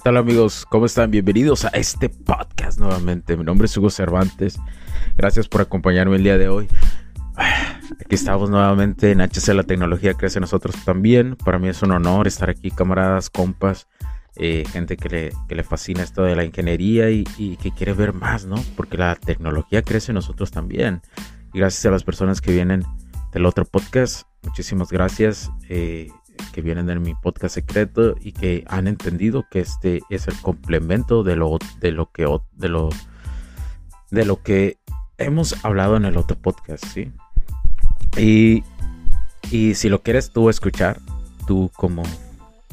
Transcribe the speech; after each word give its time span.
¿Qué 0.00 0.04
tal 0.04 0.16
amigos? 0.16 0.64
¿Cómo 0.70 0.86
están? 0.86 1.10
Bienvenidos 1.10 1.66
a 1.66 1.68
este 1.74 2.08
podcast 2.08 2.80
nuevamente. 2.80 3.36
Mi 3.36 3.44
nombre 3.44 3.66
es 3.66 3.76
Hugo 3.76 3.90
Cervantes. 3.90 4.58
Gracias 5.18 5.46
por 5.46 5.60
acompañarme 5.60 6.16
el 6.16 6.22
día 6.22 6.38
de 6.38 6.48
hoy. 6.48 6.68
Aquí 7.36 8.14
estamos 8.14 8.48
nuevamente 8.48 9.10
en 9.10 9.20
HC 9.20 9.48
La 9.48 9.64
Tecnología 9.64 10.14
Crece 10.14 10.40
Nosotros 10.40 10.74
también. 10.86 11.36
Para 11.36 11.58
mí 11.58 11.68
es 11.68 11.82
un 11.82 11.92
honor 11.92 12.26
estar 12.26 12.48
aquí, 12.48 12.70
camaradas, 12.70 13.28
compas, 13.28 13.88
eh, 14.36 14.64
gente 14.72 14.96
que 14.96 15.10
le, 15.10 15.32
que 15.50 15.54
le, 15.54 15.64
fascina 15.64 16.02
esto 16.02 16.22
de 16.22 16.34
la 16.34 16.44
ingeniería 16.44 17.10
y, 17.10 17.24
y, 17.36 17.58
que 17.58 17.70
quiere 17.70 17.92
ver 17.92 18.14
más, 18.14 18.46
¿no? 18.46 18.56
Porque 18.76 18.96
la 18.96 19.16
tecnología 19.16 19.82
crece 19.82 20.14
nosotros 20.14 20.50
también. 20.50 21.02
Y 21.52 21.58
gracias 21.58 21.84
a 21.84 21.90
las 21.90 22.04
personas 22.04 22.40
que 22.40 22.52
vienen 22.52 22.86
del 23.34 23.44
otro 23.44 23.66
podcast, 23.66 24.26
muchísimas 24.44 24.90
gracias. 24.90 25.50
Eh, 25.68 26.08
que 26.52 26.62
vienen 26.62 26.86
de 26.86 26.98
mi 26.98 27.14
podcast 27.14 27.54
secreto 27.54 28.16
y 28.20 28.32
que 28.32 28.64
han 28.68 28.86
entendido 28.86 29.46
que 29.50 29.60
este 29.60 30.00
es 30.10 30.28
el 30.28 30.36
complemento 30.40 31.22
de 31.22 31.36
lo, 31.36 31.58
de 31.80 31.92
lo 31.92 32.10
que 32.10 32.26
de 32.56 32.68
lo 32.68 32.90
de 34.10 34.24
lo 34.24 34.42
que 34.42 34.78
hemos 35.18 35.64
hablado 35.64 35.96
en 35.96 36.04
el 36.04 36.16
otro 36.16 36.36
podcast, 36.36 36.84
¿sí? 36.86 37.12
Y, 38.16 38.64
y 39.50 39.74
si 39.74 39.88
lo 39.88 40.02
quieres 40.02 40.30
tú 40.32 40.50
escuchar, 40.50 40.98
tú 41.46 41.70
como 41.76 42.02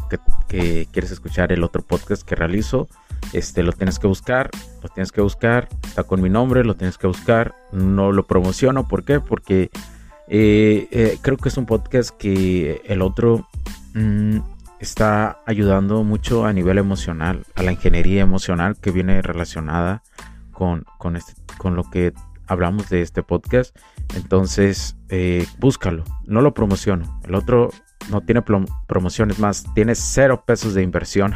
que, 0.10 0.18
que, 0.48 0.88
quieres 0.92 1.12
escuchar 1.12 1.52
el 1.52 1.64
otro 1.64 1.84
podcast 1.84 2.24
que 2.24 2.36
realizo, 2.36 2.88
este 3.34 3.64
lo 3.64 3.74
tienes 3.74 4.00
que 4.00 4.08
buscar, 4.08 4.50
lo 4.82 4.90
tienes 4.90 5.12
que 5.12 5.22
buscar, 5.22 5.68
está 5.84 6.04
con 6.04 6.22
mi 6.22 6.30
nombre, 6.30 6.64
lo 6.64 6.76
tienes 6.76 6.98
que 6.98 7.08
buscar, 7.08 7.54
no 7.72 8.12
lo 8.12 8.26
promociono, 8.26 8.88
¿por 8.88 9.04
qué? 9.04 9.20
Porque 9.20 9.70
eh, 10.30 10.88
eh, 10.92 11.18
creo 11.22 11.38
que 11.38 11.50
es 11.50 11.58
un 11.58 11.66
podcast 11.66 12.12
que 12.12 12.82
el 12.86 13.02
otro 13.02 13.48
mmm, 13.98 14.40
está 14.80 15.40
ayudando 15.46 16.04
mucho 16.04 16.46
a 16.46 16.54
nivel 16.54 16.78
emocional, 16.78 17.46
a 17.56 17.64
la 17.64 17.72
ingeniería 17.72 18.22
emocional 18.22 18.78
que 18.80 18.92
viene 18.92 19.22
relacionada 19.22 20.04
con, 20.52 20.86
con, 20.98 21.16
este, 21.16 21.34
lo 21.64 21.90
que 21.90 22.14
hablamos 22.48 22.90
de 22.90 23.02
este 23.02 23.24
podcast. 23.24 23.76
Entonces, 24.16 24.96
eh, 25.10 25.46
búscalo, 25.60 26.04
no 26.26 26.42
lo 26.42 26.54
promociono. 26.54 27.20
El 27.26 27.36
otro 27.36 27.70
no 28.10 28.22
tiene 28.22 28.42
promociones 28.88 29.40
más, 29.40 29.66
tiene 29.74 29.96
cero 29.96 30.44
pesos 30.46 30.74
de 30.74 30.84
inversión. 30.84 31.34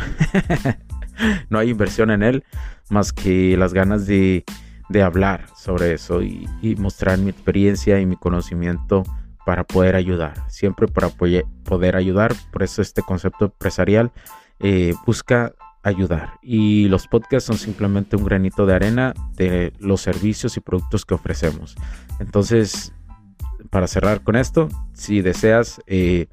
no 1.49 1.59
hay 1.59 1.69
inversión 1.69 2.11
en 2.11 2.23
él 2.23 2.43
más 2.89 3.11
que 3.11 3.57
las 3.57 3.73
ganas 3.73 4.05
de 4.05 4.45
de 4.91 5.01
hablar 5.01 5.45
sobre 5.55 5.93
eso 5.93 6.21
y, 6.21 6.47
y, 6.61 6.75
mostrar 6.75 7.17
mi 7.17 7.29
experiencia 7.29 7.99
y 7.99 8.05
mi 8.05 8.17
conocimiento 8.17 9.03
para 9.45 9.63
poder 9.63 9.95
ayudar, 9.95 10.49
siempre 10.49 10.87
para 10.87 11.09
poder 11.09 11.95
ayudar, 11.95 12.33
por 12.51 12.63
eso 12.63 12.81
este 12.81 13.01
concepto 13.01 13.45
empresarial 13.45 14.11
eh, 14.59 14.93
busca 15.05 15.53
ayudar 15.83 16.33
y 16.43 16.87
los 16.89 17.07
podcasts 17.07 17.47
son 17.47 17.57
simplemente 17.57 18.15
un 18.15 18.23
granito 18.23 18.65
de 18.65 18.75
arena 18.75 19.13
de 19.35 19.73
los 19.79 20.01
servicios 20.01 20.57
y 20.57 20.59
productos 20.59 21.05
que 21.05 21.15
ofrecemos. 21.15 21.75
Entonces, 22.19 22.93
para 23.71 23.87
cerrar 23.87 24.21
con 24.21 24.35
esto, 24.35 24.69
si 24.93 25.21
deseas 25.21 25.81
eh, 25.87 26.27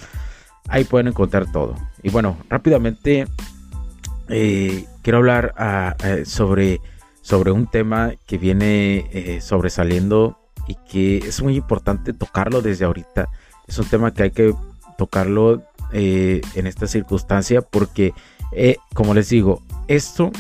Ahí 0.68 0.84
pueden 0.84 1.08
encontrar 1.08 1.52
todo. 1.52 1.76
Y 2.02 2.10
bueno, 2.10 2.38
rápidamente 2.50 3.28
eh, 4.30 4.86
quiero 5.02 5.20
hablar 5.20 5.54
ah, 5.58 5.96
eh, 6.04 6.26
sobre, 6.26 6.82
sobre 7.22 7.52
un 7.52 7.68
tema 7.68 8.14
que 8.26 8.38
viene 8.38 9.10
eh, 9.14 9.42
sobresaliendo 9.42 10.38
y 10.68 10.76
que 10.90 11.18
es 11.18 11.42
muy 11.42 11.56
importante 11.56 12.14
tocarlo 12.14 12.62
desde 12.62 12.86
ahorita. 12.86 13.30
Es 13.68 13.78
un 13.78 13.86
tema 13.86 14.14
que 14.14 14.24
hay 14.24 14.32
que 14.32 14.54
tocarlo 14.98 15.64
en 15.92 16.66
esta 16.66 16.88
circunstancia 16.88 17.62
porque, 17.62 18.14
como 18.96 19.14
les 19.14 19.30
digo, 19.30 19.62
esto 19.88 20.32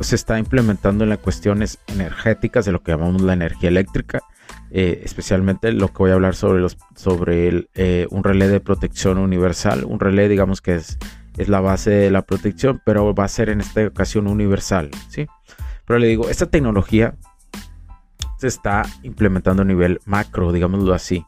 se 0.00 0.14
está 0.14 0.38
implementando 0.38 1.02
en 1.02 1.10
las 1.10 1.18
cuestiones 1.18 1.78
energéticas 1.88 2.64
de 2.64 2.72
lo 2.72 2.82
que 2.82 2.92
llamamos 2.92 3.22
la 3.22 3.32
energía 3.32 3.68
eléctrica 3.68 4.22
eh, 4.70 5.02
especialmente 5.04 5.72
lo 5.72 5.88
que 5.88 5.98
voy 5.98 6.10
a 6.10 6.14
hablar 6.14 6.34
sobre, 6.34 6.60
los, 6.60 6.76
sobre 6.96 7.48
el, 7.48 7.70
eh, 7.74 8.06
un 8.10 8.24
relé 8.24 8.48
de 8.48 8.60
protección 8.60 9.16
universal. 9.18 9.84
Un 9.84 10.00
relé, 10.00 10.28
digamos 10.28 10.60
que 10.60 10.74
es, 10.74 10.98
es 11.36 11.48
la 11.48 11.60
base 11.60 11.90
de 11.90 12.10
la 12.10 12.22
protección, 12.22 12.82
pero 12.84 13.14
va 13.14 13.24
a 13.24 13.28
ser 13.28 13.48
en 13.48 13.60
esta 13.60 13.86
ocasión 13.86 14.26
universal. 14.26 14.90
¿sí? 15.08 15.26
Pero 15.86 15.98
le 15.98 16.08
digo, 16.08 16.28
esta 16.28 16.46
tecnología 16.46 17.14
se 18.38 18.48
está 18.48 18.82
implementando 19.02 19.62
a 19.62 19.64
nivel 19.64 20.00
macro, 20.04 20.52
digámoslo 20.52 20.92
así, 20.94 21.24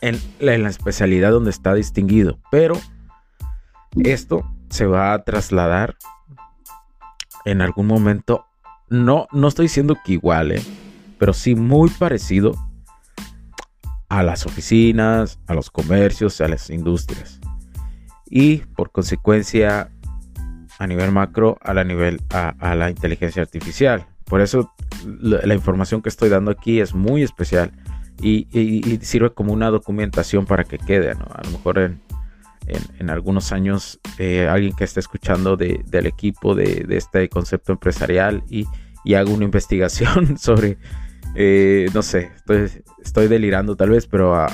en 0.00 0.20
la, 0.38 0.68
especialidad 0.68 1.30
donde 1.30 1.50
está 1.50 1.74
distinguido. 1.74 2.38
Pero 2.50 2.78
esto 4.02 4.44
se 4.68 4.86
va 4.86 5.12
a 5.12 5.24
trasladar 5.24 5.96
en 7.44 7.60
algún 7.60 7.86
momento. 7.86 8.46
No, 8.88 9.26
no 9.32 9.48
estoy 9.48 9.66
diciendo 9.66 9.96
que 10.04 10.12
igual, 10.12 10.52
¿eh? 10.52 10.62
pero 11.18 11.32
sí 11.32 11.54
muy 11.54 11.90
parecido 11.90 12.54
a 14.08 14.22
las 14.22 14.46
oficinas, 14.46 15.40
a 15.46 15.54
los 15.54 15.70
comercios, 15.70 16.40
a 16.40 16.48
las 16.48 16.70
industrias. 16.70 17.40
Y 18.26 18.58
por 18.58 18.90
consecuencia, 18.90 19.90
a 20.78 20.86
nivel 20.86 21.12
macro, 21.12 21.58
a 21.62 21.74
la, 21.74 21.84
nivel, 21.84 22.20
a, 22.30 22.74
la 22.74 22.90
inteligencia 22.90 23.42
artificial. 23.42 24.06
Por 24.26 24.40
eso 24.40 24.72
la, 25.06 25.54
información 25.54 26.02
que 26.02 26.08
estoy 26.08 26.28
dando 26.28 26.50
aquí 26.50 26.80
es 26.80 26.94
muy 26.94 27.22
especial 27.22 27.72
y, 28.20 28.46
sirve 29.02 29.32
como 29.32 29.52
una 29.52 29.70
documentación 29.70 30.46
para 30.46 30.64
que 30.64 30.78
quede. 30.78 31.10
A 31.10 31.42
lo 31.44 31.50
mejor 31.50 31.78
en, 31.78 32.00
en, 32.98 33.10
algunos 33.10 33.52
años 33.52 34.00
eh, 34.18 34.48
alguien 34.48 34.74
que 34.74 34.84
esté 34.84 35.00
escuchando 35.00 35.56
del 35.56 36.06
equipo 36.06 36.54
de, 36.54 36.84
de, 36.88 36.96
este 36.96 37.28
concepto 37.28 37.72
empresarial 37.72 38.42
y, 38.48 38.66
y 39.04 39.14
haga 39.14 39.30
una 39.30 39.44
investigación 39.44 40.38
sobre 40.38 40.78
eh, 41.34 41.86
no 41.92 42.02
sé, 42.02 42.30
estoy, 43.02 43.28
delirando 43.28 43.76
tal 43.76 43.90
vez, 43.90 44.06
pero, 44.06 44.34
uh, 44.34 44.46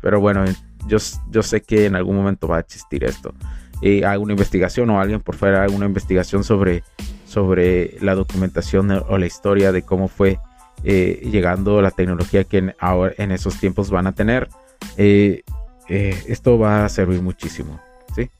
pero 0.00 0.20
bueno, 0.20 0.44
yo, 0.86 0.98
yo 1.30 1.42
sé 1.42 1.62
que 1.62 1.86
en 1.86 1.94
algún 1.94 2.16
momento 2.16 2.48
va 2.48 2.56
a 2.56 2.60
existir 2.60 3.04
esto. 3.04 3.32
Eh, 3.82 4.04
hago 4.04 4.22
una 4.22 4.32
investigación 4.32 4.90
o 4.90 5.00
alguien 5.00 5.20
por 5.20 5.36
fuera 5.36 5.62
haga 5.62 5.74
una 5.74 5.86
investigación 5.86 6.44
sobre, 6.44 6.82
sobre 7.32 7.96
la 8.00 8.14
documentación 8.14 8.90
o 8.90 9.18
la 9.18 9.26
historia 9.26 9.72
de 9.72 9.82
cómo 9.82 10.08
fue 10.08 10.38
eh, 10.84 11.20
llegando 11.30 11.80
la 11.80 11.90
tecnología 11.90 12.44
que 12.44 12.58
en, 12.58 12.74
ahora, 12.78 13.14
en 13.18 13.32
esos 13.32 13.58
tiempos 13.58 13.90
van 13.90 14.06
a 14.06 14.12
tener. 14.12 14.48
Eh, 14.96 15.42
esto 15.88 16.58
va 16.58 16.84
a 16.84 16.88
servir 16.88 17.22
muchísimo. 17.22 17.80
¿sí? 18.14 18.30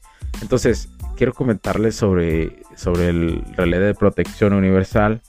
Entonces, 0.41 0.89
quiero 1.17 1.33
comentarles 1.33 1.95
sobre, 1.95 2.63
sobre 2.75 3.09
el 3.09 3.43
relé 3.55 3.79
de 3.79 3.93
protección 3.93 4.53
universal 4.53 5.21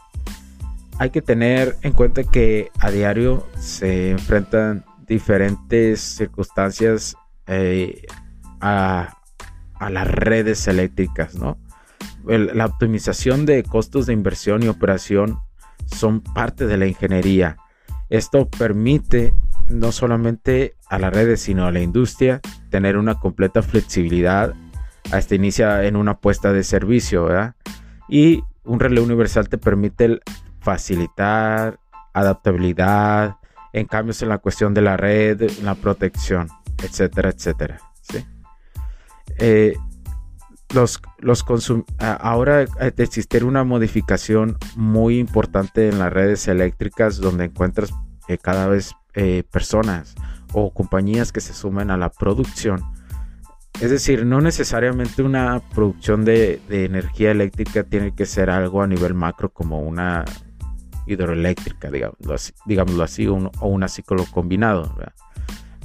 hay 0.99 1.11
que 1.11 1.23
tener 1.23 1.77
en 1.83 1.93
cuenta 1.93 2.23
que 2.25 2.71
a 2.79 2.91
diario 2.91 3.47
se 3.59 4.11
enfrentan 4.11 4.85
diferentes 5.07 6.01
circunstancias 6.01 7.17
eh, 7.47 8.07
a, 8.61 9.19
las 9.91 10.09
redes 10.09 10.67
eléctricas, 10.67 11.35
¿no? 11.35 11.59
La 12.27 12.67
optimización 12.67 13.47
de 13.47 13.63
costos 13.63 14.07
de 14.07 14.13
inversión 14.13 14.63
y 14.63 14.69
operación 14.69 15.39
son 15.87 16.21
parte 16.21 16.67
de 16.67 16.79
la 16.79 16.87
ingeniería. 16.87 17.57
Esto 18.11 18.49
permite 18.49 19.35
no 19.69 19.93
solamente 19.93 20.77
a 20.89 20.99
las 20.99 21.13
redes, 21.13 21.41
sino 21.41 21.67
a 21.67 21.73
la 21.73 21.81
industria 21.81 22.41
tener 22.71 22.97
una 22.97 23.15
completa 23.15 23.63
flexibilidad 23.63 24.55
hasta 25.13 25.35
inicia 25.35 25.85
en 25.85 25.97
una 25.97 26.19
puesta 26.19 26.53
de 26.53 26.65
servicio. 26.65 27.29
Y 28.09 28.43
un 28.65 28.81
relé 28.81 29.01
universal 29.01 29.49
te 29.49 29.59
permite 29.59 30.21
facilitar 30.61 31.79
adaptabilidad, 32.13 33.37
en 33.73 33.87
cambios 33.87 34.23
en 34.23 34.29
la 34.29 34.39
cuestión 34.39 34.73
de 34.73 34.83
la 34.83 34.97
red, 34.97 35.51
la 35.63 35.75
protección, 35.75 36.49
etcétera, 36.83 37.31
etcétera. 37.31 37.81
¿sí? 38.01 38.25
Eh, 39.39 39.75
los, 40.73 41.01
los 41.19 41.45
ahora 41.99 42.65
de 42.65 43.05
existir 43.05 43.45
una 43.45 43.65
modificación 43.65 44.57
muy 44.77 45.19
importante 45.19 45.89
en 45.89 45.99
las 45.99 46.13
redes 46.13 46.49
eléctricas 46.49 47.19
donde 47.19 47.47
encuentras 47.47 47.93
eh, 48.29 48.39
cada 48.39 48.67
vez 48.69 48.93
eh, 49.15 49.45
personas 49.51 50.15
o 50.53 50.73
compañías 50.73 51.33
que 51.33 51.41
se 51.41 51.53
sumen 51.53 51.91
a 51.91 51.97
la 51.97 52.11
producción. 52.11 52.83
Es 53.81 53.91
decir, 53.91 54.25
no 54.25 54.41
necesariamente 54.41 55.23
una 55.23 55.61
producción 55.75 56.25
de, 56.25 56.61
energía 56.69 57.33
eléctrica 57.33 57.83
tiene 57.83 58.15
que 58.15 58.25
ser 58.25 58.49
algo 58.51 58.83
a 58.83 58.87
nivel 58.87 59.15
macro 59.15 59.51
como 59.53 59.81
una 59.81 60.25
hidroeléctrica, 61.07 61.91
digámoslo 61.91 62.35
así, 62.35 62.53
digámoslo 62.67 63.03
así 63.03 63.27
o, 63.27 63.35
un, 63.35 63.89
ciclo 63.89 64.25
combinado, 64.31 64.97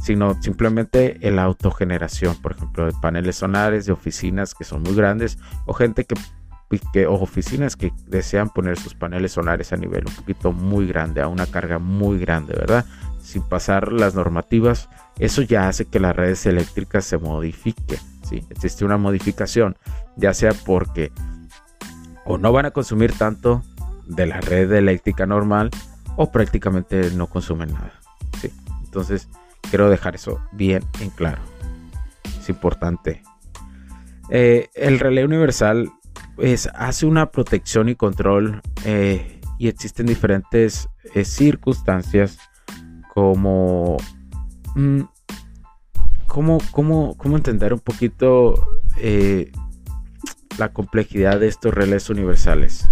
sino 0.09 0.41
simplemente 0.41 1.19
la 1.21 1.43
autogeneración, 1.43 2.35
por 2.41 2.53
ejemplo, 2.53 2.87
de 2.87 2.93
paneles 2.99 3.35
solares, 3.35 3.85
de 3.85 3.91
oficinas 3.91 4.55
que 4.55 4.63
son 4.63 4.81
muy 4.81 4.95
grandes, 4.95 5.37
o 5.67 5.73
gente 5.75 6.03
que, 6.03 6.15
que, 6.91 7.05
o 7.05 7.13
oficinas 7.13 7.75
que 7.75 7.93
desean 8.07 8.49
poner 8.49 8.79
sus 8.79 8.95
paneles 8.95 9.33
solares 9.33 9.71
a 9.71 9.77
nivel 9.77 10.07
un 10.07 10.15
poquito 10.15 10.51
muy 10.51 10.87
grande, 10.87 11.21
a 11.21 11.27
una 11.27 11.45
carga 11.45 11.77
muy 11.77 12.17
grande, 12.17 12.55
¿verdad? 12.55 12.85
Sin 13.21 13.43
pasar 13.43 13.93
las 13.93 14.15
normativas, 14.15 14.89
eso 15.19 15.43
ya 15.43 15.67
hace 15.67 15.85
que 15.85 15.99
las 15.99 16.15
redes 16.15 16.43
eléctricas 16.47 17.05
se 17.05 17.19
modifiquen, 17.19 17.99
¿sí? 18.27 18.43
Existe 18.49 18.85
una 18.85 18.97
modificación, 18.97 19.77
ya 20.15 20.33
sea 20.33 20.53
porque 20.65 21.11
o 22.25 22.39
no 22.39 22.51
van 22.51 22.65
a 22.65 22.71
consumir 22.71 23.13
tanto 23.13 23.61
de 24.07 24.25
la 24.25 24.41
red 24.41 24.71
eléctrica 24.71 25.27
normal 25.27 25.69
o 26.15 26.31
prácticamente 26.31 27.11
no 27.11 27.27
consumen 27.27 27.73
nada. 27.73 27.93
¿sí? 28.41 28.51
Entonces, 28.85 29.29
quiero 29.69 29.89
dejar 29.89 30.15
eso 30.15 30.39
bien 30.51 30.83
en 30.99 31.09
claro. 31.09 31.41
Es 32.39 32.49
importante. 32.49 33.21
Eh, 34.29 34.69
el 34.75 34.99
relé 34.99 35.25
universal 35.25 35.91
pues, 36.35 36.69
hace 36.75 37.05
una 37.05 37.31
protección 37.31 37.89
y 37.89 37.95
control 37.95 38.61
eh, 38.85 39.41
y 39.57 39.67
existen 39.67 40.05
diferentes 40.05 40.89
eh, 41.13 41.25
circunstancias 41.25 42.37
como... 43.13 43.97
Mm, 44.75 45.01
¿cómo, 46.27 46.59
cómo, 46.71 47.17
cómo, 47.17 47.37
entender 47.37 47.73
un 47.73 47.79
poquito 47.79 48.53
la 50.59 50.71
complejidad 50.73 51.39
de 51.39 51.47
estos 51.47 51.73
relés 51.73 52.09
universales? 52.09 52.89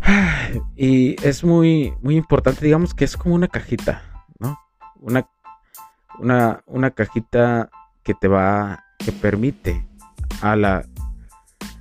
Y 0.76 1.16
es 1.26 1.42
muy, 1.42 1.94
muy 2.02 2.16
importante, 2.16 2.64
digamos 2.64 2.94
que 2.94 3.04
es 3.04 3.16
como 3.16 3.34
una 3.34 3.48
cajita. 3.48 4.13
Una, 5.04 5.28
una, 6.18 6.62
una 6.64 6.90
cajita 6.92 7.68
que 8.02 8.14
te 8.14 8.26
va, 8.26 8.82
que 8.98 9.12
permite 9.12 9.86
a 10.40 10.56
la, 10.56 10.86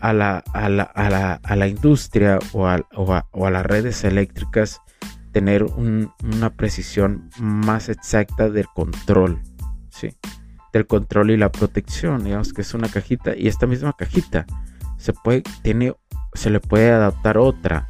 a 0.01 0.11
la, 0.11 0.43
a 0.53 0.67
la, 0.67 0.83
a 0.83 1.09
la, 1.09 1.33
a 1.41 1.55
la 1.55 1.67
industria 1.67 2.37
o 2.51 2.67
a, 2.67 2.85
o, 2.93 3.45
a, 3.45 3.49
las 3.49 3.65
redes 3.65 4.03
eléctricas 4.03 4.81
tener 5.31 5.63
una 5.63 6.49
precisión 6.49 7.29
más 7.39 7.87
exacta 7.87 8.49
del 8.49 8.67
control, 8.67 9.41
¿sí? 9.89 10.09
Del 10.73 10.85
control 10.85 11.31
y 11.31 11.37
la 11.37 11.49
protección, 11.49 12.25
digamos 12.25 12.51
que 12.51 12.61
es 12.61 12.73
una 12.73 12.89
cajita 12.89 13.37
y 13.37 13.47
esta 13.47 13.67
misma 13.67 13.93
cajita 13.93 14.45
se 14.97 15.13
puede, 15.13 15.43
tiene, 15.61 15.95
se 16.33 16.49
le 16.49 16.59
puede 16.59 16.91
adaptar 16.91 17.37
otra 17.37 17.87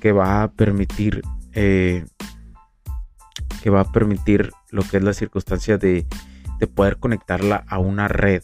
que 0.00 0.12
va 0.12 0.42
a 0.42 0.52
permitir 0.52 1.22
eh, 1.54 2.04
que 3.62 3.70
va 3.70 3.80
a 3.80 3.92
permitir 3.92 4.50
lo 4.70 4.82
que 4.82 4.98
es 4.98 5.04
la 5.04 5.12
circunstancia 5.12 5.78
de, 5.78 6.06
poder 6.74 6.96
conectarla 6.96 7.64
a 7.68 7.78
una 7.78 8.08
red. 8.08 8.42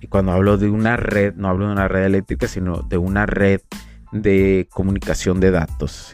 Y 0.00 0.06
cuando 0.06 0.32
hablo 0.32 0.58
de 0.58 0.68
una 0.68 0.96
red, 0.96 1.34
no 1.34 1.48
hablo 1.48 1.66
de 1.66 1.72
una 1.72 1.88
red 1.88 2.04
eléctrica, 2.04 2.46
sino 2.46 2.82
de 2.82 2.98
una 2.98 3.26
red 3.26 3.60
de 4.12 4.68
comunicación 4.70 5.40
de 5.40 5.50
datos. 5.50 6.12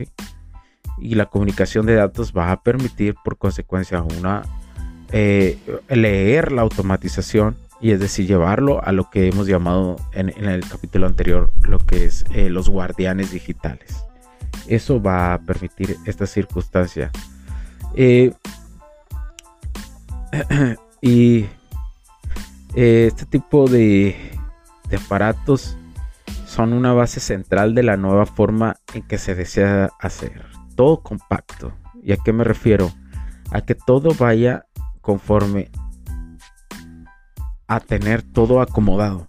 Y 0.99 1.15
la 1.15 1.27
comunicación 1.27 1.87
de 1.87 1.95
datos 1.97 2.33
va 2.37 2.53
a 2.53 2.63
permitir 2.63 3.15
por 3.25 3.37
consecuencia 3.37 4.03
una 4.03 4.43
eh, 5.13 5.59
leer 5.89 6.53
la 6.53 6.63
automatización 6.63 7.57
y 7.81 7.91
es 7.91 8.01
decir 8.01 8.27
llevarlo 8.27 8.85
a 8.85 8.93
lo 8.93 9.11
que 9.11 9.27
hemos 9.27 9.47
llamado 9.47 9.97
en, 10.13 10.29
el 10.29 10.69
capítulo 10.69 11.07
anterior 11.07 11.51
lo 11.63 11.79
que 11.79 12.05
es 12.05 12.25
eh, 12.35 12.51
los 12.51 12.69
guardianes 12.69 13.33
digitales 13.33 14.05
eso 14.71 15.03
va 15.03 15.35
a 15.35 15.39
permitir 15.41 15.97
esta 16.07 16.27
circunstancia. 16.27 17.11
Eh, 17.95 18.33
y 21.01 21.47
eh, 22.75 23.07
este 23.09 23.27
tipo 23.27 23.69
de, 23.69 24.17
de 24.89 24.97
aparatos 24.97 25.77
son 26.47 26.73
una 26.73 26.93
base 26.93 27.21
central 27.21 27.75
de 27.75 27.83
la 27.83 27.97
nueva 27.97 28.27
forma 28.27 28.77
en 28.95 29.03
que 29.03 29.19
se 29.19 29.35
desea 29.35 29.91
hacer. 30.01 30.45
Todo 30.75 31.03
compacto. 31.03 31.73
¿Y 32.03 32.13
a 32.13 32.17
qué 32.17 32.33
me 32.33 32.45
refiero? 32.45 32.91
A 33.53 33.61
que 33.61 33.75
todo 33.75 34.15
vaya 34.19 34.67
conforme 35.01 35.71
a 37.69 37.79
tener 37.79 38.23
todo 38.23 38.61
acomodado. 38.61 39.29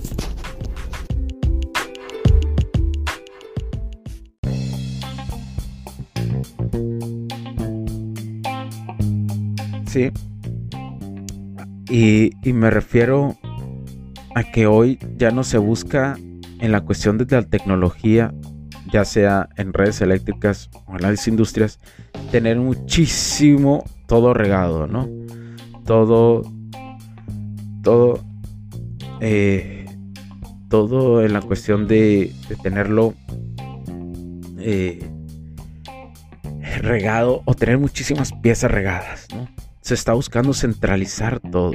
Sí. 9.91 10.09
Y, 11.89 12.53
me 12.53 12.69
refiero 12.69 13.35
a 14.35 14.43
que 14.49 14.65
hoy 14.65 14.97
ya 15.17 15.31
no 15.31 15.43
se 15.43 15.57
busca 15.57 16.17
en 16.59 16.71
la 16.71 16.79
cuestión 16.79 17.17
de 17.17 17.25
la 17.29 17.43
tecnología, 17.43 18.33
ya 18.93 19.03
sea 19.03 19.49
en 19.57 19.73
redes 19.73 19.99
eléctricas 19.99 20.69
o 20.87 20.95
en 20.95 21.01
las 21.01 21.27
industrias, 21.27 21.81
tener 22.31 22.57
muchísimo 22.57 23.83
todo 24.07 24.33
regado, 24.33 24.87
¿no? 24.87 25.09
Todo, 25.85 26.43
todo, 27.83 28.23
eh, 29.19 29.87
todo 30.69 31.21
en 31.21 31.33
la 31.33 31.41
cuestión 31.41 31.85
de, 31.85 32.31
tenerlo 32.63 33.13
eh, 34.57 35.05
regado 36.79 37.41
o 37.43 37.53
tener 37.55 37.77
muchísimas 37.77 38.31
piezas 38.31 38.71
regadas, 38.71 39.27
¿no? 39.35 39.49
Se 39.91 39.95
está 39.95 40.13
buscando 40.13 40.53
centralizar 40.53 41.41
todo, 41.51 41.73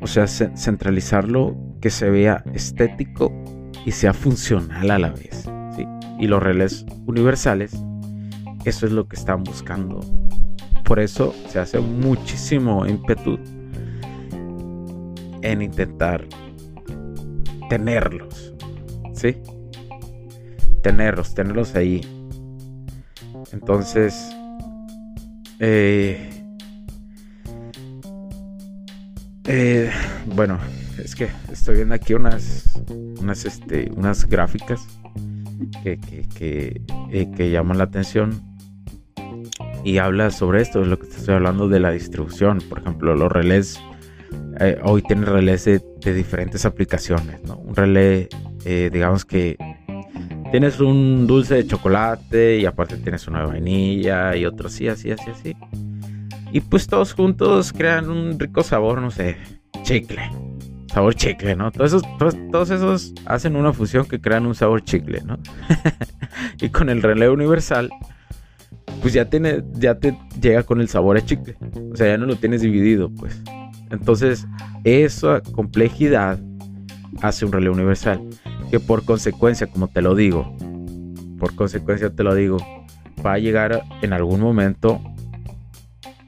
O 0.00 0.06
sea, 0.06 0.28
centralizarlo 0.28 1.56
que 1.80 1.90
se 1.90 2.08
vea 2.08 2.44
estético 2.54 3.32
y 3.84 3.90
sea 3.90 4.14
funcional 4.14 4.88
a 4.92 5.00
la 5.00 5.10
vez, 5.10 5.50
¿sí? 5.74 5.84
Y 6.20 6.28
los 6.28 6.40
relés 6.40 6.86
universales, 7.06 7.72
eso 8.64 8.86
es 8.86 8.92
lo 8.92 9.08
que 9.08 9.16
están 9.16 9.42
buscando. 9.42 9.98
Por 10.84 11.00
eso 11.00 11.34
se 11.48 11.58
hace 11.58 11.80
muchísimo 11.80 12.86
ímpetu 12.86 13.36
en 15.42 15.62
intentar 15.62 16.24
tenerlos, 17.68 18.54
¿sí? 19.12 19.38
Tenerlos, 20.84 21.34
tenerlos 21.34 21.74
ahí. 21.74 22.00
Entonces, 23.50 24.30
Eh, 25.62 26.29
eh, 29.52 29.90
bueno, 30.26 30.60
es 31.02 31.16
que 31.16 31.28
estoy 31.50 31.76
viendo 31.76 31.94
aquí 31.94 32.14
unas, 32.14 32.80
unas, 33.20 33.44
este, 33.44 33.90
unas 33.96 34.24
gráficas 34.28 34.86
que, 35.82 35.98
que, 35.98 36.80
eh, 37.10 37.30
que, 37.36 37.50
llaman 37.50 37.78
la 37.78 37.84
atención 37.84 38.40
y 39.84 39.98
habla 39.98 40.30
sobre 40.30 40.62
esto, 40.62 40.82
es 40.82 40.86
lo 40.86 41.00
que 41.00 41.08
estoy 41.08 41.34
hablando 41.34 41.68
de 41.68 41.80
la 41.80 41.90
distribución. 41.90 42.60
Por 42.68 42.78
ejemplo, 42.78 43.16
los 43.16 43.32
relés, 43.32 43.80
hoy 44.84 45.02
tienen 45.02 45.26
relés 45.26 45.64
de, 45.64 45.82
diferentes 46.14 46.64
aplicaciones, 46.64 47.42
¿no? 47.42 47.56
Un 47.56 47.74
relé, 47.74 48.28
digamos 48.64 49.24
que 49.24 49.56
tienes 50.52 50.78
un 50.78 51.26
dulce 51.26 51.56
de 51.56 51.66
chocolate 51.66 52.58
y 52.58 52.66
aparte 52.66 52.98
tienes 52.98 53.26
una 53.26 53.44
vainilla 53.46 54.36
y 54.36 54.46
otro 54.46 54.68
así, 54.68 54.86
así, 54.86 55.10
así, 55.10 55.30
así. 55.30 55.56
Y 56.52 56.60
pues 56.60 56.86
todos 56.86 57.12
juntos 57.12 57.72
crean 57.72 58.10
un 58.10 58.38
rico 58.38 58.62
sabor, 58.62 59.00
no 59.00 59.10
sé, 59.10 59.36
chicle. 59.82 60.30
Sabor 60.88 61.14
chicle, 61.14 61.54
¿no? 61.54 61.70
Todos 61.70 61.92
esos, 61.92 62.02
todos, 62.50 62.70
esos 62.70 63.14
hacen 63.24 63.54
una 63.54 63.72
fusión 63.72 64.06
que 64.06 64.20
crean 64.20 64.46
un 64.46 64.56
sabor 64.56 64.82
chicle, 64.82 65.22
¿no? 65.24 65.38
y 66.60 66.68
con 66.70 66.88
el 66.88 67.00
relé 67.00 67.28
universal, 67.30 67.90
pues 69.00 69.14
ya, 69.14 69.26
tiene, 69.26 69.62
ya 69.74 69.94
te 69.98 70.18
llega 70.40 70.64
con 70.64 70.80
el 70.80 70.88
sabor 70.88 71.16
a 71.16 71.24
chicle. 71.24 71.56
O 71.92 71.96
sea, 71.96 72.08
ya 72.08 72.18
no 72.18 72.26
lo 72.26 72.36
tienes 72.36 72.62
dividido, 72.62 73.08
pues. 73.10 73.40
Entonces, 73.90 74.46
esa 74.82 75.40
complejidad 75.40 76.40
hace 77.22 77.44
un 77.44 77.52
relé 77.52 77.70
universal 77.70 78.20
que 78.70 78.80
por 78.80 79.04
consecuencia, 79.04 79.66
como 79.66 79.88
te 79.88 80.02
lo 80.02 80.14
digo, 80.14 80.56
por 81.38 81.54
consecuencia 81.54 82.10
te 82.10 82.22
lo 82.22 82.34
digo, 82.34 82.58
va 83.24 83.34
a 83.34 83.38
llegar 83.38 83.82
en 84.02 84.12
algún 84.12 84.40
momento. 84.40 85.00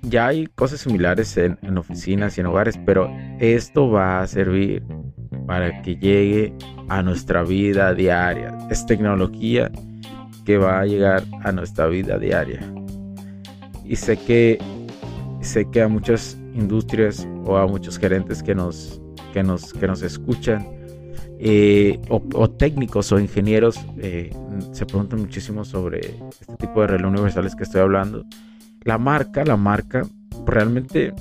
Ya 0.03 0.27
hay 0.27 0.47
cosas 0.49 0.81
similares 0.81 1.37
en, 1.37 1.79
oficinas 1.79 2.37
y 2.37 2.41
en 2.41 2.47
hogares, 2.47 2.79
pero 2.85 3.11
esto 3.39 3.89
va 3.89 4.23
a 4.23 4.27
servir 4.27 4.83
para 5.47 5.83
que 5.83 5.97
llegue 5.97 6.53
a 6.89 7.03
nuestra 7.03 7.43
vida 7.45 7.95
diaria. 7.95 8.57
Es 8.71 8.85
tecnología 8.85 9.71
que 10.45 10.59
va 10.59 10.81
a 10.81 10.87
llegar 10.87 11.23
a 11.45 11.53
nuestra 11.53 11.87
vida 11.87 12.19
diaria. 12.19 12.61
Y 13.85 13.97
sé 13.97 14.17
que 14.17 14.59
sé 15.41 15.69
que 15.71 15.83
a 15.83 15.89
muchas 15.89 16.37
industrias 16.55 17.27
o 17.45 17.57
a 17.57 17.67
muchos 17.67 17.99
gerentes 17.99 18.43
que 18.43 18.55
nos 18.55 19.01
que 19.33 19.43
nos 19.43 19.73
que 19.73 19.87
nos 19.87 20.03
escuchan 20.03 20.67
eh, 21.45 22.01
o, 22.09 22.49
técnicos 22.51 23.11
o 23.11 23.19
ingenieros 23.19 23.77
eh, 23.99 24.31
se 24.71 24.87
preguntan 24.87 25.21
muchísimo 25.21 25.65
sobre 25.65 26.15
este 26.41 26.57
tipo 26.57 26.83
de 26.83 26.87
reloj 26.87 27.11
universales 27.13 27.57
que 27.57 27.65
estoy 27.65 27.81
hablando. 27.81 28.25
La 28.85 28.99
marca, 28.99 29.45
la 29.45 29.57
marca, 29.57 30.07
realmente 30.47 31.13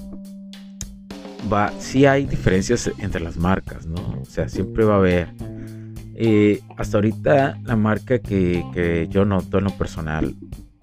va, 1.52 1.72
sí 1.80 2.06
hay 2.06 2.26
diferencias 2.26 2.92
entre 2.98 3.22
las 3.22 3.38
marcas, 3.38 3.86
¿no? 3.86 4.20
O 4.22 4.26
sea, 4.26 4.50
siempre 4.50 4.84
va 4.84 4.96
a 4.96 4.98
haber. 4.98 5.30
Eh, 6.16 6.62
hasta 6.78 6.98
ahorita 6.98 7.60
la 7.64 7.76
marca 7.76 8.20
que, 8.20 8.64
que, 8.74 9.08
yo 9.10 9.26
noto 9.26 9.58
en 9.58 9.66
lo 9.66 9.72
personal, 9.72 10.36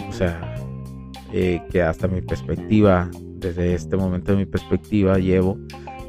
o 0.09 0.13
sea, 0.13 0.55
que 1.31 1.83
hasta 1.83 2.09
mi 2.09 2.23
perspectiva, 2.23 3.11
desde 3.37 3.75
este 3.75 3.97
momento 3.97 4.33
de 4.33 4.39
mi 4.39 4.47
perspectiva 4.47 5.19
llevo, 5.19 5.59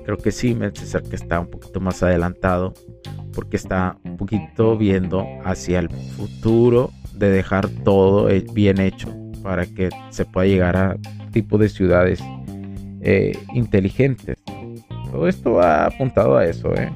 creo 0.06 0.18
que 0.18 0.32
sí, 0.32 0.58
César 0.74 1.04
que 1.04 1.16
está 1.16 1.40
un 1.40 1.50
poquito 1.50 1.80
más 1.80 2.02
adelantado 2.02 2.74
porque 3.34 3.58
está 3.58 3.98
un 4.04 4.18
poquito 4.18 4.78
viendo 4.78 5.26
hacia 5.46 5.80
el 5.80 5.90
futuro 5.90 6.92
de 7.14 7.30
dejar 7.30 7.70
todo 7.70 8.28
bien 8.54 8.80
hecho 8.80 9.14
para 9.50 9.66
que 9.66 9.90
se 10.12 10.26
pueda 10.26 10.46
llegar 10.46 10.78
a 10.78 10.96
tipo 11.32 11.58
de 11.58 11.70
ciudades 11.70 12.20
eh, 13.02 13.36
inteligentes. 13.56 14.38
Todo 15.12 15.28
esto 15.28 15.54
va 15.54 15.88
apuntado 15.88 16.38
a 16.38 16.46
eso, 16.46 16.72
¿eh? 16.76 16.92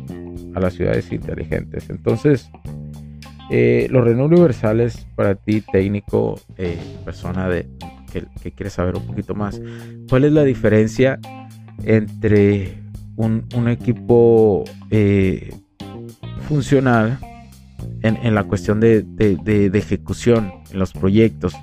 a 0.53 0.59
las 0.59 0.75
ciudades 0.75 1.11
inteligentes. 1.11 1.89
Entonces, 1.89 2.51
eh, 3.49 3.87
los 3.89 4.03
Renault 4.03 4.31
universales 4.31 5.07
para 5.15 5.33
ti, 5.33 5.61
técnico, 5.61 6.39
persona 7.03 7.49
de, 7.49 7.67
que, 8.11 8.23
que 8.43 8.51
quiere 8.51 8.69
saber 8.69 8.97
un 8.97 9.07
poquito 9.07 9.33
más, 9.33 9.59
¿cuál 10.07 10.25
es 10.25 10.31
la 10.31 10.43
diferencia 10.43 11.19
entre 11.83 12.77
un 13.15 13.67
equipo 13.67 14.63
funcional 16.47 17.17
en, 18.03 18.35
la 18.35 18.43
cuestión 18.43 18.79
de, 18.79 19.05
ejecución 19.73 20.51
en 20.71 20.77
los 20.77 20.93
proyectos 20.93 21.55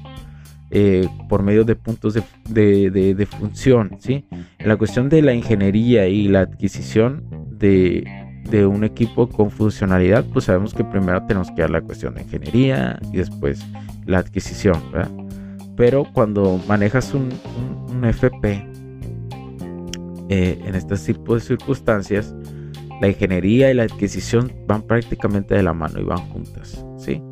eh, 0.73 1.09
por 1.29 1.43
medio 1.43 1.65
de 1.65 1.75
puntos 1.75 2.15
de, 2.15 3.29
función, 3.29 3.97
¿sí? 3.99 4.25
En 4.31 4.69
la 4.69 4.77
cuestión 4.77 5.09
de 5.09 5.21
la 5.21 5.35
ingeniería 5.35 6.07
y 6.07 6.29
la 6.29 6.41
adquisición 6.41 7.25
de, 7.50 8.05
un 8.67 8.85
equipo 8.85 9.29
con 9.29 9.50
funcionalidad, 9.50 10.25
pues 10.33 10.45
sabemos 10.45 10.73
que 10.75 10.85
primero 10.85 11.25
tenemos 11.27 11.50
que 11.50 11.62
dar 11.62 11.71
la 11.71 11.81
cuestión 11.81 12.15
de 12.15 12.23
ingeniería 12.23 13.00
y 13.12 13.17
después 13.17 13.65
la 14.07 14.19
adquisición, 14.19 14.81
Pero 15.77 16.05
cuando 16.12 16.61
manejas 16.69 17.15
un, 17.15 17.31
FP 18.05 18.65
eh, 20.29 20.59
en 20.65 20.75
este 20.75 20.97
tipo 20.97 21.35
de 21.35 21.41
circunstancias, 21.41 22.35
la 23.00 23.09
ingeniería 23.09 23.71
y 23.71 23.75
la 23.75 23.85
adquisición 23.85 24.53
van 24.67 24.83
prácticamente 24.83 25.55
de 25.55 25.62
la 25.62 25.73
mano 25.73 26.00
y 26.00 26.05
van 26.05 26.19
juntas, 26.31 26.85
¿sí? 26.97 27.23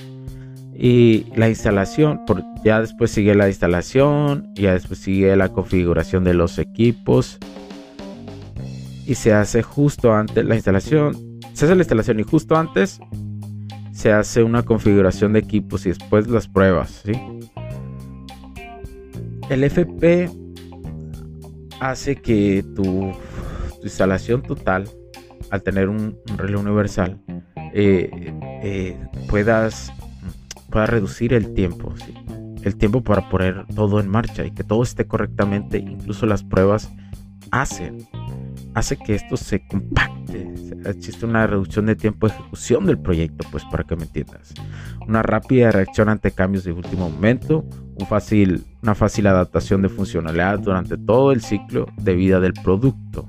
Y 0.81 1.27
la 1.35 1.49
instalación, 1.49 2.25
por, 2.25 2.45
ya 2.65 2.81
después 2.81 3.11
sigue 3.11 3.35
la 3.35 3.49
instalación, 3.49 4.55
ya 4.55 4.75
después 4.75 5.01
sigue 5.01 5.35
la 5.35 5.49
configuración 5.49 6.23
de 6.23 6.35
los 6.35 6.57
equipos 6.61 7.39
y 9.05 9.17
se 9.17 9.33
hace 9.33 9.63
justo 9.63 10.15
antes 10.15 10.45
la 10.45 10.55
instalación, 10.55 11.41
se 11.53 11.65
hace 11.65 11.75
la 11.75 11.83
instalación 11.83 12.21
y 12.21 12.23
justo 12.23 12.57
antes 12.57 13.01
se 13.91 14.13
hace 14.13 14.45
una 14.45 14.63
configuración 14.63 15.33
de 15.33 15.41
equipos 15.41 15.85
y 15.85 15.89
después 15.89 16.29
las 16.29 16.47
pruebas, 16.47 17.03
¿sí? 17.05 17.13
El 19.51 19.65
FP 19.65 20.31
hace 21.81 22.15
que 22.15 22.65
tu 22.77 23.13
instalación 23.83 24.43
total 24.43 24.89
al 25.51 25.63
tener 25.63 25.89
un, 25.89 26.17
reloj 26.37 26.63
universal, 26.63 27.19
eh, 27.75 28.33
eh, 28.63 28.97
puedas, 29.29 29.93
puedas 30.71 30.89
reducir 30.89 31.33
el 31.33 31.55
tiempo, 31.55 31.93
el 32.63 32.77
tiempo 32.77 33.03
para 33.03 33.29
poner 33.29 33.67
todo 33.75 34.01
en 34.01 34.09
marcha 34.09 34.45
y 34.45 34.51
que 34.51 34.65
todo 34.65 34.83
esté 34.83 35.07
correctamente, 35.07 35.79
incluso 35.79 36.27
las 36.27 36.43
pruebas 36.43 36.91
hacen, 37.51 38.07
hace 38.75 38.97
que 38.97 39.15
esto 39.15 39.37
se 39.37 39.67
compacte, 39.67 40.53
existe 40.85 41.25
una 41.25 41.47
reducción 41.47 41.87
de 41.87 41.97
tiempo 41.97 42.29
de 42.29 42.35
ejecución 42.35 42.87
del 42.87 42.99
proyecto, 42.99 43.47
pues 43.51 43.65
para 43.65 43.85
que 43.85 43.97
me 43.97 44.05
entiendas, 44.05 44.55
una 45.07 45.23
rápida 45.23 45.71
reacción 45.71 46.09
ante 46.09 46.31
cambios 46.31 46.65
de 46.65 46.73
último 46.73 47.11
momento, 47.11 47.65
una 47.97 48.95
fácil 48.95 49.27
adaptación 49.27 49.83
de 49.83 49.89
funcionalidad 49.89 50.59
durante 50.61 50.97
todo 50.99 51.33
el 51.33 51.41
ciclo 51.41 51.87
de 51.97 52.15
vida 52.15 52.41
del 52.41 52.53
producto, 52.53 53.27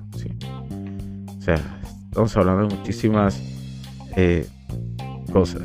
o 1.38 1.42
sea, 1.42 1.80
Estamos 2.10 2.36
hablando 2.38 2.68
de 2.68 2.76
muchísimas 2.76 3.40
eh, 4.16 4.48
cosas. 5.32 5.62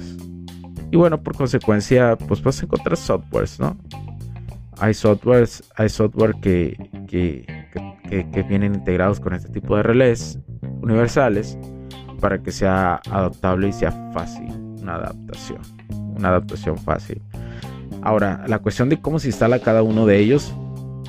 Y 0.95 0.97
bueno, 0.97 1.21
por 1.21 1.37
consecuencia, 1.37 2.17
pues 2.17 2.41
vas 2.41 2.61
a 2.61 2.67
encontrar 2.67 2.97
softwares, 2.97 3.59
¿no? 3.59 3.77
Hay 4.79 4.95
softwares, 4.95 5.65
hay 5.75 5.89
software 5.89 6.37
que, 6.41 6.77
que, 7.09 7.45
que, 8.09 8.43
vienen 8.45 8.77
integrados 8.77 9.19
con 9.19 9.35
este 9.35 9.49
tipo 9.49 9.77
de 9.77 9.83
relés 9.83 10.39
universales 10.83 11.59
para 12.21 12.41
que 12.41 12.53
sea 12.53 13.01
adaptable 13.11 13.71
y 13.71 13.73
sea 13.73 13.91
fácil 14.13 14.47
una 14.83 14.95
adaptación. 14.95 15.59
Una 16.17 16.29
adaptación 16.29 16.79
fácil. 16.79 17.21
Ahora, 18.03 18.45
la 18.47 18.61
cuestión 18.61 18.89
de 18.89 19.01
cómo 19.01 19.19
se 19.19 19.27
instala 19.27 19.59
cada 19.59 19.83
uno 19.83 20.07
de 20.07 20.21
ellos, 20.21 20.55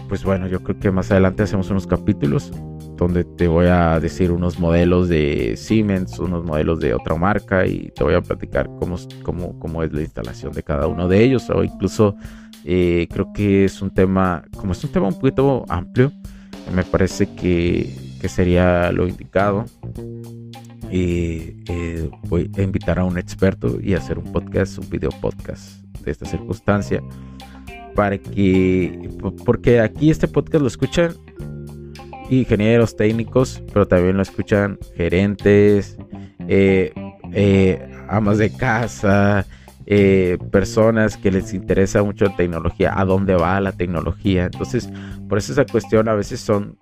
pues 0.10 0.24
bueno, 0.24 0.48
yo 0.48 0.64
creo 0.64 0.80
que 0.80 0.90
más 0.90 1.12
adelante 1.12 1.44
hacemos 1.44 1.70
unos 1.70 1.86
capítulos 1.86 2.52
donde 2.98 3.24
te 3.24 3.48
voy 3.48 3.68
a 3.68 4.00
decir 4.00 4.32
unos 4.32 4.60
modelos 4.60 5.10
de 5.10 5.56
Siemens, 5.58 6.18
unos 6.20 6.44
modelos 6.44 6.80
de 6.80 6.94
otra 6.94 7.16
marca 7.16 7.66
y 7.66 7.92
te 7.96 8.04
voy 8.04 8.14
a 8.14 8.22
platicar 8.22 8.70
cómo, 8.80 8.98
cómo, 9.24 9.60
cómo 9.60 9.84
es 9.84 9.92
la 9.92 10.02
instalación 10.02 10.54
de 10.54 10.64
cada 10.64 10.88
uno 10.88 11.08
de 11.08 11.24
ellos. 11.24 11.50
O 11.50 11.64
incluso 11.64 12.16
eh, 12.64 13.08
creo 13.12 13.34
que 13.34 13.66
es 13.66 13.82
un 13.82 13.92
tema, 13.92 14.46
como 14.56 14.72
es 14.72 14.84
un 14.84 14.92
tema 14.92 15.08
un 15.08 15.20
poquito 15.20 15.66
amplio, 15.68 16.12
me 16.74 16.84
parece 16.84 17.28
que, 17.36 17.94
que 18.22 18.30
sería 18.30 18.92
lo 18.92 19.08
indicado. 19.08 19.66
Y 20.92 21.64
eh, 21.68 22.10
voy 22.30 22.50
a 22.58 22.62
invitar 22.62 23.00
a 23.00 23.04
un 23.04 23.18
experto 23.18 23.80
y 23.82 23.94
hacer 23.96 24.18
un 24.18 24.32
podcast, 24.32 24.78
un 24.78 24.90
video 24.90 25.10
podcast 25.20 25.84
de 26.04 26.12
esta 26.12 26.26
circunstancia 26.26 27.02
para 27.96 28.18
que 28.18 29.10
porque 29.46 29.80
aquí 29.80 30.12
este 30.12 30.28
podcast 30.28 30.62
lo 30.62 30.68
escuchan 30.68 31.14
ingenieros 32.30 32.96
técnicos, 32.96 33.62
pero 33.74 33.88
también 33.88 34.18
lo 34.18 34.24
escuchan 34.24 34.78
gerentes, 34.96 35.98
eh, 36.48 36.94
eh, 37.34 37.92
amas 38.08 38.38
de 38.38 38.52
casa, 38.52 39.46
eh, 39.88 40.38
personas 40.52 41.18
que 41.18 41.32
les 41.32 41.54
interesa 41.54 42.02
mucho 42.04 42.26
la 42.26 42.36
tecnología, 42.36 43.00
a 43.00 43.06
dónde 43.06 43.36
va 43.36 43.60
la 43.62 43.72
tecnología. 43.72 44.46
Entonces, 44.46 44.90
por 45.30 45.38
eso 45.38 45.52
esa 45.52 45.66
cuestión 45.66 46.10
a 46.10 46.16
veces 46.16 46.40
son 46.40 46.78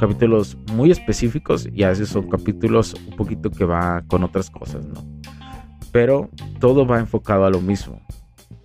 capítulos 0.00 0.56
muy 0.72 0.90
específicos 0.90 1.68
y 1.72 1.82
a 1.82 1.88
veces 1.90 2.08
son 2.08 2.28
capítulos 2.28 2.94
un 3.08 3.16
poquito 3.16 3.50
que 3.50 3.64
va 3.64 4.02
con 4.08 4.24
otras 4.24 4.50
cosas, 4.50 4.86
¿no? 4.86 5.04
Pero 5.92 6.30
todo 6.60 6.86
va 6.86 6.98
enfocado 6.98 7.44
a 7.44 7.50
lo 7.50 7.60
mismo. 7.60 8.00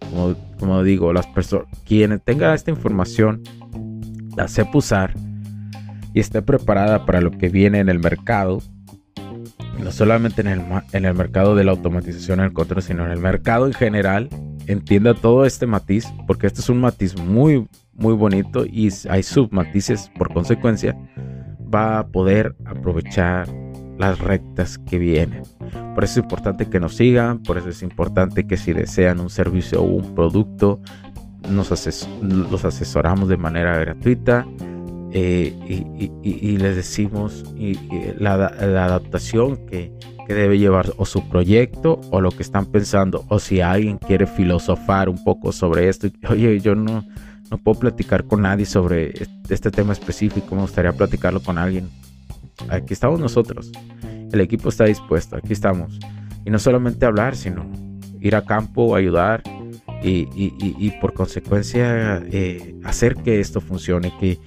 Como, 0.09 0.35
como 0.59 0.83
digo, 0.83 1.13
las 1.13 1.27
personas, 1.27 1.67
quien 1.85 2.19
tenga 2.19 2.53
esta 2.53 2.71
información, 2.71 3.43
la 4.35 4.47
sepa 4.47 4.77
usar 4.77 5.13
y 6.13 6.19
esté 6.19 6.41
preparada 6.41 7.05
para 7.05 7.21
lo 7.21 7.31
que 7.31 7.49
viene 7.49 7.79
en 7.79 7.89
el 7.89 7.99
mercado, 7.99 8.61
no 9.79 9.91
solamente 9.91 10.41
en 10.41 10.47
el, 10.47 10.61
en 10.91 11.05
el 11.05 11.13
mercado 11.13 11.55
de 11.55 11.63
la 11.63 11.71
automatización 11.71 12.39
en 12.39 12.45
el 12.45 12.53
control, 12.53 12.81
sino 12.81 13.05
en 13.05 13.11
el 13.11 13.19
mercado 13.19 13.67
en 13.67 13.73
general, 13.73 14.29
entienda 14.67 15.13
todo 15.13 15.45
este 15.45 15.67
matiz, 15.67 16.05
porque 16.27 16.47
este 16.47 16.61
es 16.61 16.69
un 16.69 16.81
matiz 16.81 17.17
muy, 17.17 17.67
muy 17.93 18.13
bonito 18.13 18.65
y 18.65 18.89
hay 19.09 19.23
submatices 19.23 20.11
por 20.17 20.33
consecuencia, 20.33 20.97
va 21.73 21.99
a 21.99 22.07
poder 22.07 22.55
aprovechar 22.65 23.47
las 23.97 24.19
rectas 24.19 24.77
que 24.77 24.97
vienen. 24.97 25.43
Por 25.93 26.03
eso 26.03 26.19
es 26.19 26.23
importante 26.23 26.65
que 26.67 26.79
nos 26.79 26.95
sigan, 26.95 27.43
por 27.43 27.57
eso 27.57 27.69
es 27.69 27.83
importante 27.83 28.47
que 28.47 28.57
si 28.57 28.73
desean 28.73 29.19
un 29.19 29.29
servicio 29.29 29.81
o 29.81 29.85
un 29.85 30.15
producto, 30.15 30.81
nos 31.49 31.69
los 32.21 32.65
asesoramos 32.65 33.29
de 33.29 33.37
manera 33.37 33.77
gratuita. 33.77 34.45
Eh, 35.13 35.53
y, 36.23 36.57
les 36.57 36.75
decimos 36.75 37.43
la, 38.17 38.33
adaptación 38.33 39.65
que, 39.67 39.91
debe 40.27 40.57
llevar 40.57 40.93
o 40.95 41.05
su 41.05 41.27
proyecto 41.27 41.99
o 42.09 42.21
lo 42.21 42.31
que 42.31 42.41
están 42.41 42.65
pensando 42.65 43.25
o 43.27 43.37
si 43.37 43.59
alguien 43.59 43.97
quiere 43.97 44.25
filosofar 44.25 45.09
un 45.09 45.21
poco 45.25 45.51
sobre 45.51 45.89
esto. 45.89 46.07
Oye 46.29 46.57
yo 46.61 46.73
no, 46.73 47.05
no 47.49 47.57
puedo 47.57 47.81
platicar 47.81 48.23
con 48.23 48.43
nadie 48.43 48.65
sobre 48.65 49.13
este 49.49 49.71
tema 49.71 49.91
específico 49.91 50.55
me 50.55 50.61
gustaría 50.61 50.93
platicarlo 50.93 51.41
con 51.41 51.57
alguien. 51.57 51.89
Aquí 52.69 52.93
estamos 52.93 53.19
nosotros 53.19 53.71
el 54.31 54.41
equipo 54.41 54.69
está 54.69 54.85
dispuesto 54.85 55.35
aquí 55.35 55.53
estamos. 55.53 55.99
Y 56.45 56.49
no 56.49 56.59
solamente 56.59 57.05
hablar 57.05 57.35
sino 57.35 57.69
ir 58.19 58.35
a 58.35 58.45
campo 58.45 58.95
ayudar 58.95 59.43
y, 60.03 60.91
por 60.99 61.13
consecuencia 61.13 62.23
eh, 62.31 62.75
hacer 62.83 63.15
que 63.15 63.39
esto 63.39 63.61
funcione, 63.61 64.11
que, 64.19 64.39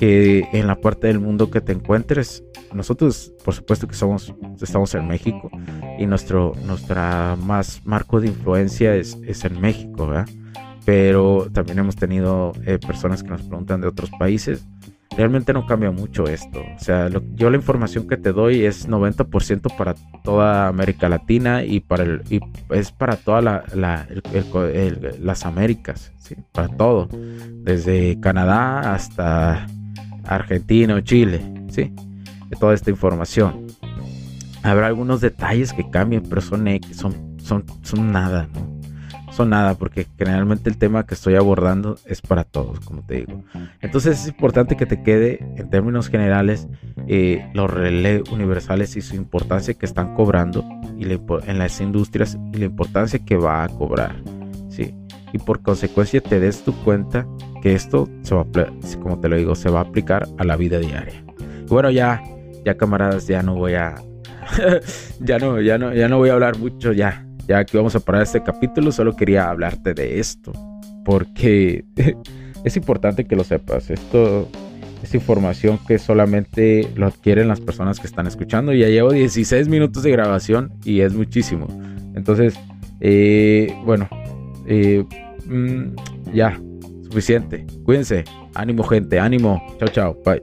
que 0.00 0.48
en 0.54 0.66
la 0.66 0.76
parte 0.76 1.08
del 1.08 1.20
mundo 1.20 1.50
que 1.50 1.60
te 1.60 1.72
encuentres, 1.72 2.42
nosotros 2.72 3.34
por 3.44 3.52
supuesto 3.52 3.86
que 3.86 3.94
somos, 3.94 4.34
estamos 4.58 4.94
en 4.94 5.06
México 5.06 5.50
y 5.98 6.06
nuestro 6.06 6.54
nuestra 6.64 7.36
más 7.36 7.82
marco 7.84 8.18
de 8.18 8.28
influencia 8.28 8.94
es, 8.94 9.18
es 9.26 9.44
en 9.44 9.60
México, 9.60 10.06
¿verdad? 10.06 10.26
pero 10.86 11.48
también 11.52 11.80
hemos 11.80 11.96
tenido 11.96 12.54
eh, 12.64 12.78
personas 12.78 13.22
que 13.22 13.28
nos 13.28 13.42
preguntan 13.42 13.82
de 13.82 13.88
otros 13.88 14.08
países 14.18 14.66
realmente 15.14 15.52
no 15.52 15.66
cambia 15.66 15.90
mucho 15.90 16.24
esto. 16.28 16.60
O 16.60 16.78
sea, 16.78 17.10
yo 17.34 17.50
la 17.50 17.56
información 17.56 18.08
que 18.08 18.16
te 18.16 18.32
doy 18.32 18.64
es 18.64 18.88
90% 18.88 19.76
para 19.76 19.94
toda 20.24 20.68
América 20.68 21.10
Latina 21.10 21.62
y 21.62 21.80
para 21.80 22.04
el 22.04 22.22
es 22.70 22.90
para 22.90 23.16
todas 23.16 23.44
la, 23.44 24.06
las 25.20 25.44
Américas, 25.44 26.10
¿sí? 26.16 26.36
para 26.52 26.68
todo, 26.68 27.08
desde 27.12 28.18
Canadá 28.20 28.94
hasta 28.94 29.66
Argentina 30.24 30.94
o 30.94 31.00
Chile, 31.00 31.40
sí, 31.70 31.92
de 32.48 32.56
toda 32.58 32.74
esta 32.74 32.90
información. 32.90 33.66
Habrá 34.62 34.86
algunos 34.86 35.20
detalles 35.20 35.72
que 35.72 35.88
cambien, 35.88 36.22
pero 36.28 36.40
son, 36.40 36.66
son, 36.92 37.38
son, 37.38 37.64
son 37.82 38.12
nada, 38.12 38.48
¿no? 38.52 38.80
son 39.32 39.50
nada 39.50 39.74
porque 39.74 40.06
generalmente 40.18 40.68
el 40.68 40.76
tema 40.76 41.06
que 41.06 41.14
estoy 41.14 41.34
abordando 41.36 41.98
es 42.04 42.20
para 42.20 42.44
todos, 42.44 42.80
como 42.80 43.02
te 43.02 43.16
digo. 43.16 43.42
Entonces 43.80 44.20
es 44.20 44.28
importante 44.28 44.76
que 44.76 44.86
te 44.86 45.02
quede 45.02 45.38
en 45.56 45.70
términos 45.70 46.08
generales 46.08 46.68
eh, 47.06 47.48
los 47.54 47.70
relés 47.70 48.22
universales 48.30 48.96
y 48.96 49.00
su 49.00 49.16
importancia 49.16 49.74
que 49.74 49.86
están 49.86 50.14
cobrando 50.14 50.64
y 50.98 51.04
en 51.04 51.58
las 51.58 51.80
industrias 51.80 52.36
y 52.52 52.58
la 52.58 52.66
importancia 52.66 53.18
que 53.24 53.36
va 53.36 53.64
a 53.64 53.68
cobrar. 53.68 54.16
Y 55.32 55.38
por 55.38 55.62
consecuencia 55.62 56.20
te 56.20 56.40
des 56.40 56.62
tu 56.62 56.74
cuenta 56.82 57.26
que 57.62 57.74
esto, 57.74 58.08
se 58.22 58.34
va 58.34 58.46
como 59.02 59.20
te 59.20 59.28
lo 59.28 59.36
digo, 59.36 59.54
se 59.54 59.70
va 59.70 59.80
a 59.80 59.82
aplicar 59.82 60.26
a 60.38 60.44
la 60.44 60.56
vida 60.56 60.78
diaria. 60.78 61.24
bueno, 61.68 61.90
ya, 61.90 62.22
ya 62.64 62.76
camaradas, 62.76 63.26
ya 63.26 63.42
no 63.42 63.54
voy 63.54 63.74
a... 63.74 63.94
ya 65.20 65.38
no, 65.38 65.60
ya 65.60 65.78
no, 65.78 65.94
ya 65.94 66.08
no 66.08 66.18
voy 66.18 66.30
a 66.30 66.32
hablar 66.32 66.58
mucho, 66.58 66.92
ya 66.92 67.24
ya 67.50 67.64
que 67.64 67.76
vamos 67.76 67.96
a 67.96 68.00
parar 68.00 68.22
este 68.22 68.44
capítulo, 68.44 68.92
solo 68.92 69.16
quería 69.16 69.50
hablarte 69.50 69.92
de 69.92 70.20
esto, 70.20 70.52
porque 71.04 71.84
es 72.64 72.76
importante 72.76 73.24
que 73.24 73.34
lo 73.34 73.42
sepas. 73.42 73.90
Esto 73.90 74.48
es 75.02 75.12
información 75.16 75.80
que 75.88 75.98
solamente 75.98 76.88
lo 76.94 77.06
adquieren 77.06 77.48
las 77.48 77.60
personas 77.60 77.98
que 77.98 78.06
están 78.06 78.28
escuchando. 78.28 78.72
Ya 78.72 78.86
llevo 78.86 79.10
16 79.10 79.66
minutos 79.66 80.04
de 80.04 80.12
grabación 80.12 80.72
y 80.84 81.00
es 81.00 81.12
muchísimo. 81.12 81.66
Entonces, 82.14 82.54
eh, 83.00 83.74
bueno, 83.84 84.08
eh, 84.70 85.04
mm, 85.46 86.32
ya, 86.32 86.60
suficiente. 87.02 87.66
Cuídense. 87.82 88.24
Ánimo, 88.54 88.84
gente. 88.84 89.18
Ánimo. 89.18 89.60
Chao, 89.78 89.88
chao. 89.88 90.22
Bye. 90.24 90.42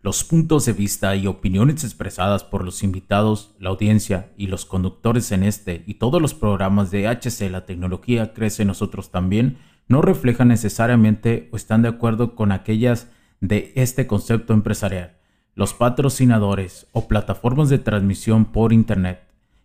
Los 0.00 0.24
puntos 0.24 0.64
de 0.64 0.72
vista 0.72 1.14
y 1.16 1.26
opiniones 1.26 1.84
expresadas 1.84 2.42
por 2.44 2.64
los 2.64 2.82
invitados, 2.82 3.54
la 3.58 3.68
audiencia 3.68 4.32
y 4.38 4.46
los 4.46 4.64
conductores 4.64 5.32
en 5.32 5.42
este 5.42 5.84
y 5.86 5.94
todos 5.94 6.22
los 6.22 6.32
programas 6.32 6.90
de 6.90 7.06
HC 7.06 7.50
La 7.50 7.66
Tecnología 7.66 8.32
Crece 8.32 8.64
Nosotros 8.64 9.10
también 9.10 9.58
no 9.86 10.00
reflejan 10.00 10.48
necesariamente 10.48 11.50
o 11.52 11.56
están 11.56 11.82
de 11.82 11.88
acuerdo 11.88 12.34
con 12.34 12.52
aquellas 12.52 13.10
de 13.40 13.72
este 13.74 14.06
concepto 14.06 14.54
empresarial, 14.54 15.18
los 15.54 15.74
patrocinadores 15.74 16.86
o 16.92 17.06
plataformas 17.06 17.68
de 17.68 17.78
transmisión 17.78 18.46
por 18.46 18.72
Internet. 18.72 19.27